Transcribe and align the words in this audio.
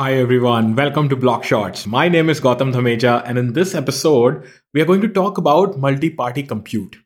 Hi 0.00 0.14
everyone, 0.14 0.76
welcome 0.76 1.08
to 1.08 1.16
Block 1.16 1.42
Shots. 1.42 1.84
My 1.84 2.08
name 2.08 2.30
is 2.30 2.40
Gautam 2.40 2.72
Dhameja, 2.72 3.20
and 3.26 3.36
in 3.36 3.54
this 3.54 3.74
episode, 3.74 4.48
we 4.72 4.80
are 4.80 4.84
going 4.84 5.00
to 5.00 5.08
talk 5.08 5.38
about 5.38 5.76
multi 5.76 6.08
party 6.08 6.44
compute 6.44 6.98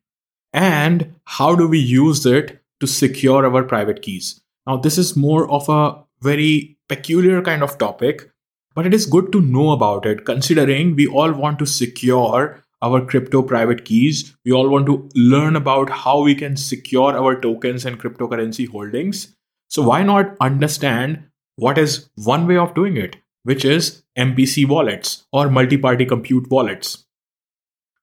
and 0.52 1.14
how 1.24 1.54
do 1.54 1.66
we 1.66 1.78
use 1.78 2.26
it 2.26 2.60
to 2.80 2.86
secure 2.86 3.46
our 3.46 3.62
private 3.62 4.02
keys. 4.02 4.42
Now, 4.66 4.76
this 4.76 4.98
is 4.98 5.16
more 5.16 5.50
of 5.50 5.70
a 5.70 6.04
very 6.20 6.76
peculiar 6.90 7.40
kind 7.40 7.62
of 7.62 7.78
topic, 7.78 8.30
but 8.74 8.84
it 8.84 8.92
is 8.92 9.06
good 9.06 9.32
to 9.32 9.40
know 9.40 9.70
about 9.70 10.04
it 10.04 10.26
considering 10.26 10.94
we 10.94 11.06
all 11.06 11.32
want 11.32 11.58
to 11.60 11.64
secure 11.64 12.62
our 12.82 13.00
crypto 13.06 13.42
private 13.42 13.86
keys. 13.86 14.36
We 14.44 14.52
all 14.52 14.68
want 14.68 14.84
to 14.84 15.08
learn 15.14 15.56
about 15.56 15.88
how 15.88 16.20
we 16.20 16.34
can 16.34 16.58
secure 16.58 17.16
our 17.16 17.40
tokens 17.40 17.86
and 17.86 17.98
cryptocurrency 17.98 18.68
holdings. 18.68 19.34
So, 19.68 19.80
why 19.80 20.02
not 20.02 20.36
understand 20.42 21.30
what 21.62 21.78
is 21.78 22.10
one 22.16 22.46
way 22.48 22.56
of 22.56 22.74
doing 22.74 22.96
it, 22.96 23.16
which 23.44 23.64
is 23.64 24.02
MPC 24.18 24.66
wallets 24.68 25.24
or 25.32 25.48
multi 25.48 25.76
party 25.78 26.04
compute 26.04 26.50
wallets? 26.50 27.04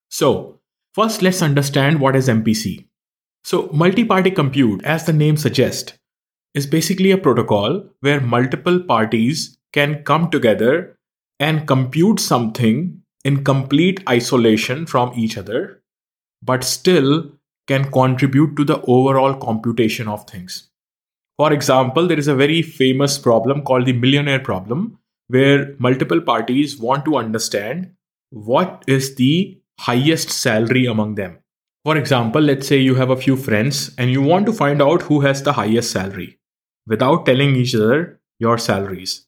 So, 0.09 0.59
first, 0.93 1.21
let's 1.21 1.41
understand 1.41 1.99
what 1.99 2.15
is 2.15 2.29
MPC. 2.29 2.85
So, 3.43 3.69
multi 3.73 4.05
party 4.05 4.31
compute, 4.31 4.83
as 4.83 5.05
the 5.05 5.11
name 5.11 5.35
suggests, 5.35 5.93
is 6.53 6.67
basically 6.67 7.11
a 7.11 7.17
protocol 7.17 7.83
where 7.99 8.21
multiple 8.21 8.79
parties 8.79 9.57
can 9.73 10.03
come 10.03 10.31
together 10.31 10.97
and 11.39 11.67
compute 11.67 12.21
something 12.21 13.01
in 13.25 13.43
complete 13.43 14.01
isolation 14.07 14.85
from 14.85 15.11
each 15.17 15.37
other, 15.37 15.83
but 16.41 16.63
still 16.63 17.31
can 17.67 17.91
contribute 17.91 18.55
to 18.55 18.63
the 18.63 18.81
overall 18.83 19.33
computation 19.35 20.07
of 20.07 20.25
things. 20.27 20.69
For 21.39 21.53
example, 21.53 22.05
there 22.05 22.19
is 22.19 22.27
a 22.27 22.35
very 22.35 22.61
famous 22.61 23.17
problem 23.17 23.61
called 23.61 23.85
the 23.85 23.93
millionaire 23.93 24.41
problem, 24.41 24.99
where 25.29 25.73
multiple 25.79 26.19
parties 26.19 26.77
want 26.77 27.05
to 27.05 27.15
understand 27.15 27.93
what 28.29 28.83
is 28.87 29.15
the 29.15 29.57
highest 29.79 30.31
salary 30.31 30.85
among 30.85 31.15
them. 31.15 31.39
For 31.85 31.95
example, 31.95 32.41
let's 32.41 32.67
say 32.67 32.79
you 32.79 32.95
have 32.95 33.09
a 33.09 33.15
few 33.15 33.37
friends 33.37 33.95
and 33.97 34.11
you 34.11 34.21
want 34.21 34.47
to 34.47 34.51
find 34.51 34.81
out 34.81 35.03
who 35.03 35.21
has 35.21 35.41
the 35.41 35.53
highest 35.53 35.91
salary 35.91 36.37
without 36.85 37.25
telling 37.25 37.55
each 37.55 37.73
other 37.73 38.19
your 38.39 38.57
salaries. 38.57 39.25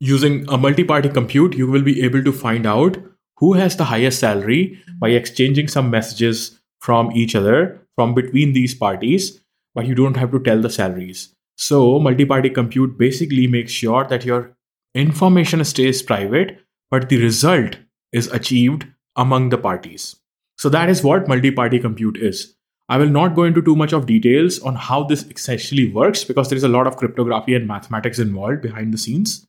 Using 0.00 0.48
a 0.48 0.56
multi 0.56 0.82
party 0.82 1.10
compute, 1.10 1.54
you 1.54 1.70
will 1.70 1.82
be 1.82 2.02
able 2.04 2.24
to 2.24 2.32
find 2.32 2.66
out 2.66 2.96
who 3.36 3.52
has 3.52 3.76
the 3.76 3.84
highest 3.84 4.18
salary 4.18 4.82
by 4.98 5.10
exchanging 5.10 5.68
some 5.68 5.90
messages 5.90 6.58
from 6.80 7.12
each 7.12 7.34
other 7.34 7.86
from 7.96 8.14
between 8.14 8.54
these 8.54 8.74
parties, 8.74 9.42
but 9.74 9.86
you 9.86 9.94
don't 9.94 10.16
have 10.16 10.30
to 10.30 10.40
tell 10.40 10.62
the 10.62 10.70
salaries. 10.70 11.33
So, 11.56 11.98
multi 12.00 12.24
party 12.24 12.50
compute 12.50 12.98
basically 12.98 13.46
makes 13.46 13.72
sure 13.72 14.04
that 14.04 14.24
your 14.24 14.56
information 14.94 15.64
stays 15.64 16.02
private, 16.02 16.60
but 16.90 17.08
the 17.08 17.22
result 17.22 17.76
is 18.12 18.26
achieved 18.32 18.86
among 19.16 19.50
the 19.50 19.58
parties. 19.58 20.16
So, 20.58 20.68
that 20.70 20.88
is 20.88 21.04
what 21.04 21.28
multi 21.28 21.50
party 21.50 21.78
compute 21.78 22.16
is. 22.16 22.54
I 22.88 22.98
will 22.98 23.08
not 23.08 23.34
go 23.34 23.44
into 23.44 23.62
too 23.62 23.76
much 23.76 23.92
of 23.92 24.06
details 24.06 24.58
on 24.60 24.74
how 24.74 25.04
this 25.04 25.24
essentially 25.24 25.90
works 25.90 26.22
because 26.22 26.48
there 26.48 26.56
is 26.56 26.64
a 26.64 26.68
lot 26.68 26.86
of 26.86 26.96
cryptography 26.96 27.54
and 27.54 27.66
mathematics 27.66 28.18
involved 28.18 28.60
behind 28.60 28.92
the 28.92 28.98
scenes. 28.98 29.46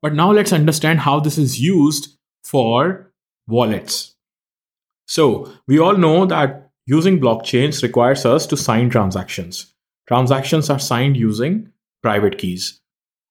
But 0.00 0.14
now 0.14 0.32
let's 0.32 0.52
understand 0.52 1.00
how 1.00 1.20
this 1.20 1.36
is 1.38 1.60
used 1.60 2.16
for 2.44 3.12
wallets. 3.46 4.14
So, 5.06 5.52
we 5.66 5.78
all 5.78 5.96
know 5.96 6.24
that 6.26 6.70
using 6.86 7.20
blockchains 7.20 7.82
requires 7.82 8.24
us 8.24 8.46
to 8.46 8.56
sign 8.56 8.88
transactions. 8.90 9.74
Transactions 10.08 10.70
are 10.70 10.78
signed 10.78 11.16
using 11.16 11.70
private 12.02 12.38
keys. 12.38 12.80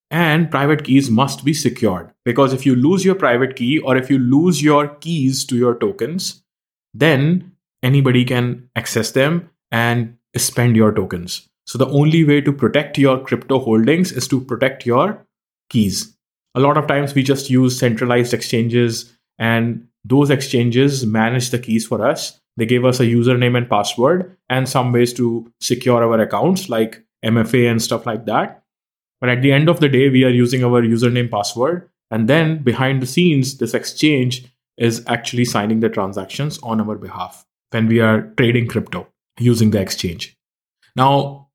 And 0.10 0.50
private 0.50 0.84
keys 0.86 1.10
must 1.10 1.44
be 1.44 1.54
secured 1.54 2.12
because 2.24 2.54
if 2.54 2.66
you 2.66 2.76
lose 2.76 3.04
your 3.04 3.16
private 3.16 3.58
key 3.58 3.80
or 3.80 3.98
if 3.98 4.10
you 4.10 4.20
lose 4.20 4.64
your 4.64 4.88
keys 4.88 5.44
to 5.46 5.58
your 5.58 5.76
tokens, 5.76 6.44
then 6.94 7.52
anybody 7.84 8.24
can 8.24 8.70
access 8.76 9.12
them 9.12 9.50
and 9.70 10.16
spend 10.38 10.78
your 10.78 10.94
tokens. 10.94 11.50
So, 11.66 11.78
the 11.78 11.90
only 11.90 12.24
way 12.24 12.40
to 12.40 12.54
protect 12.54 12.98
your 12.98 13.20
crypto 13.20 13.60
holdings 13.60 14.14
is 14.14 14.28
to 14.30 14.40
protect 14.40 14.86
your 14.86 15.26
keys. 15.70 16.16
A 16.56 16.62
lot 16.62 16.78
of 16.78 16.88
times 16.88 17.14
we 17.14 17.24
just 17.24 17.50
use 17.50 17.78
centralized 17.78 18.34
exchanges 18.34 19.14
and 19.38 19.88
those 20.06 20.30
exchanges 20.30 21.06
manage 21.06 21.50
the 21.50 21.60
keys 21.60 21.86
for 21.86 22.08
us. 22.08 22.40
They 22.58 22.66
gave 22.66 22.84
us 22.84 23.00
a 23.00 23.06
username 23.06 23.56
and 23.56 23.70
password 23.70 24.36
and 24.50 24.68
some 24.68 24.92
ways 24.92 25.14
to 25.14 25.52
secure 25.62 26.04
our 26.04 26.20
accounts 26.20 26.70
like 26.70 27.04
MFA 27.24 27.70
and 27.70 27.82
stuff 27.82 28.06
like 28.06 28.26
that. 28.26 28.64
But 29.22 29.30
at 29.30 29.42
the 29.42 29.52
end 29.52 29.70
of 29.70 29.80
the 29.80 29.90
day, 29.90 30.10
we 30.10 30.24
are 30.26 30.30
using 30.30 30.64
our 30.64 30.82
username 30.82 31.32
password. 31.32 31.90
And 32.12 32.28
then 32.28 32.64
behind 32.64 33.02
the 33.02 33.08
scenes, 33.08 33.58
this 33.58 33.74
exchange 33.74 34.46
is 34.78 35.04
actually 35.08 35.46
signing 35.46 35.80
the 35.80 35.90
transactions 35.90 36.60
on 36.64 36.82
our 36.82 36.96
behalf 36.96 37.46
when 37.72 37.88
we 37.88 38.00
are 38.00 38.34
trading 38.38 38.68
crypto 38.68 39.08
using 39.40 39.72
the 39.72 39.80
exchange. 39.80 40.36
Now, 40.96 41.50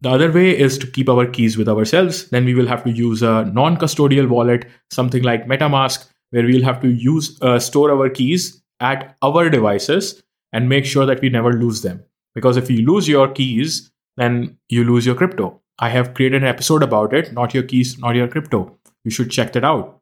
the 0.00 0.10
other 0.10 0.30
way 0.30 0.56
is 0.56 0.76
to 0.78 0.86
keep 0.86 1.08
our 1.08 1.26
keys 1.26 1.56
with 1.56 1.68
ourselves. 1.68 2.28
Then 2.28 2.44
we 2.44 2.54
will 2.54 2.66
have 2.66 2.84
to 2.84 2.90
use 2.90 3.22
a 3.22 3.44
non 3.46 3.76
custodial 3.76 4.28
wallet, 4.28 4.66
something 4.90 5.22
like 5.22 5.46
MetaMask, 5.46 6.06
where 6.30 6.44
we'll 6.44 6.64
have 6.64 6.80
to 6.82 6.88
use 6.88 7.38
uh, 7.40 7.58
store 7.58 7.90
our 7.90 8.10
keys 8.10 8.62
at 8.84 9.16
our 9.22 9.48
devices 9.48 10.22
and 10.52 10.68
make 10.68 10.84
sure 10.84 11.06
that 11.06 11.20
we 11.20 11.30
never 11.30 11.52
lose 11.52 11.82
them. 11.82 12.04
Because 12.34 12.56
if 12.56 12.70
you 12.70 12.84
lose 12.86 13.08
your 13.08 13.28
keys, 13.28 13.90
then 14.16 14.58
you 14.68 14.84
lose 14.84 15.06
your 15.06 15.14
crypto. 15.14 15.60
I 15.78 15.88
have 15.88 16.14
created 16.14 16.42
an 16.42 16.48
episode 16.48 16.82
about 16.82 17.14
it, 17.14 17.32
not 17.32 17.54
your 17.54 17.62
keys, 17.62 17.98
not 17.98 18.14
your 18.14 18.28
crypto. 18.28 18.78
You 19.04 19.10
should 19.10 19.30
check 19.30 19.52
that 19.54 19.64
out. 19.64 20.00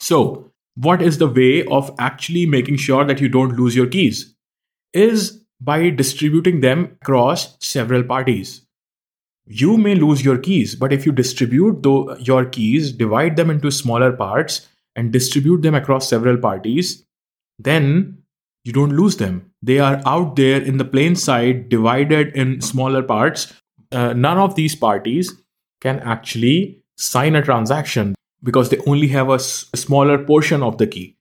So, 0.00 0.52
what 0.76 1.02
is 1.02 1.18
the 1.18 1.26
way 1.26 1.64
of 1.64 1.92
actually 1.98 2.46
making 2.46 2.76
sure 2.76 3.04
that 3.04 3.20
you 3.20 3.28
don't 3.28 3.56
lose 3.56 3.74
your 3.74 3.88
keys? 3.88 4.34
Is 4.92 5.44
by 5.60 5.90
distributing 5.90 6.60
them 6.60 6.96
across 7.02 7.56
several 7.60 8.04
parties. 8.04 8.62
You 9.46 9.76
may 9.76 9.94
lose 9.94 10.24
your 10.24 10.38
keys, 10.38 10.74
but 10.76 10.92
if 10.92 11.04
you 11.04 11.12
distribute 11.12 11.84
your 12.20 12.44
keys, 12.44 12.92
divide 12.92 13.36
them 13.36 13.50
into 13.50 13.70
smaller 13.70 14.12
parts, 14.12 14.68
and 14.94 15.12
distribute 15.12 15.62
them 15.62 15.74
across 15.74 16.08
several 16.08 16.38
parties, 16.38 17.04
then 17.58 18.18
you 18.64 18.72
don't 18.72 18.96
lose 18.96 19.16
them. 19.16 19.52
They 19.62 19.78
are 19.78 20.00
out 20.06 20.36
there 20.36 20.60
in 20.60 20.78
the 20.78 20.84
plain 20.84 21.16
sight, 21.16 21.68
divided 21.68 22.36
in 22.36 22.60
smaller 22.60 23.02
parts. 23.02 23.52
Uh, 23.90 24.12
none 24.12 24.38
of 24.38 24.54
these 24.54 24.74
parties 24.74 25.32
can 25.80 25.98
actually 26.00 26.82
sign 26.96 27.34
a 27.34 27.42
transaction 27.42 28.14
because 28.42 28.68
they 28.68 28.78
only 28.86 29.08
have 29.08 29.30
a, 29.30 29.34
s- 29.34 29.66
a 29.72 29.76
smaller 29.76 30.18
portion 30.18 30.62
of 30.62 30.78
the 30.78 30.86
key. 30.86 31.16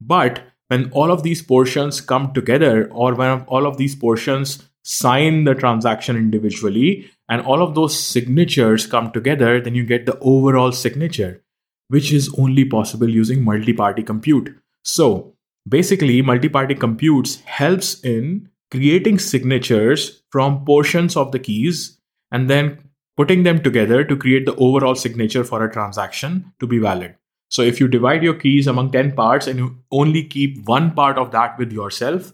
But 0.00 0.42
when 0.68 0.90
all 0.90 1.12
of 1.12 1.22
these 1.22 1.42
portions 1.42 2.00
come 2.00 2.32
together, 2.32 2.88
or 2.90 3.14
when 3.14 3.42
all 3.42 3.66
of 3.66 3.76
these 3.76 3.94
portions 3.94 4.68
sign 4.82 5.44
the 5.44 5.54
transaction 5.54 6.16
individually, 6.16 7.10
and 7.28 7.42
all 7.42 7.62
of 7.62 7.74
those 7.74 7.98
signatures 7.98 8.86
come 8.86 9.10
together, 9.12 9.60
then 9.60 9.74
you 9.74 9.84
get 9.84 10.06
the 10.06 10.18
overall 10.20 10.72
signature 10.72 11.42
which 11.88 12.12
is 12.12 12.34
only 12.36 12.64
possible 12.64 13.08
using 13.08 13.44
multi-party 13.44 14.02
compute. 14.02 14.52
So 14.82 15.35
basically, 15.68 16.22
multi-party 16.22 16.74
computes 16.74 17.40
helps 17.42 18.00
in 18.00 18.48
creating 18.70 19.18
signatures 19.18 20.22
from 20.30 20.64
portions 20.64 21.16
of 21.16 21.32
the 21.32 21.38
keys 21.38 21.98
and 22.30 22.50
then 22.50 22.78
putting 23.16 23.44
them 23.44 23.62
together 23.62 24.04
to 24.04 24.16
create 24.16 24.44
the 24.44 24.56
overall 24.56 24.94
signature 24.94 25.44
for 25.44 25.64
a 25.64 25.72
transaction 25.72 26.52
to 26.60 26.66
be 26.66 26.78
valid. 26.78 27.14
So 27.48 27.62
if 27.62 27.80
you 27.80 27.88
divide 27.88 28.22
your 28.22 28.34
keys 28.34 28.66
among 28.66 28.90
10 28.90 29.12
parts 29.12 29.46
and 29.46 29.58
you 29.58 29.78
only 29.90 30.24
keep 30.24 30.66
one 30.66 30.92
part 30.92 31.16
of 31.16 31.30
that 31.30 31.58
with 31.58 31.72
yourself, 31.72 32.32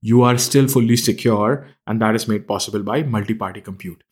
you 0.00 0.22
are 0.22 0.38
still 0.38 0.68
fully 0.68 0.96
secure 0.96 1.66
and 1.86 2.00
that 2.00 2.14
is 2.14 2.28
made 2.28 2.46
possible 2.46 2.82
by 2.82 3.02
multi-party 3.02 3.60
compute. 3.60 4.04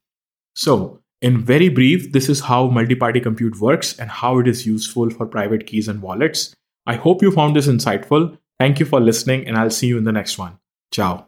So 0.55 1.01
in 1.21 1.45
very 1.45 1.69
brief, 1.69 2.13
this 2.13 2.29
is 2.29 2.41
how 2.41 2.69
multi-party 2.69 3.21
compute 3.21 3.61
works 3.61 3.99
and 3.99 4.11
how 4.11 4.39
it 4.41 4.49
is 4.49 4.67
useful 4.67 5.11
for 5.11 5.27
private 5.27 5.67
keys 5.67 5.89
and 5.89 6.03
wallets. 6.03 6.55
I 6.87 6.97
hope 6.97 7.23
you 7.23 7.31
found 7.31 7.55
this 7.55 7.69
insightful. 7.69 8.37
Thank 8.63 8.79
you 8.79 8.87
for 8.87 9.01
listening 9.01 9.49
and 9.49 9.57
I'll 9.57 9.71
see 9.71 9.89
you 9.89 9.99
in 9.99 10.05
the 10.05 10.13
next 10.13 10.39
one. 10.39 10.61
Ciao. 10.93 11.27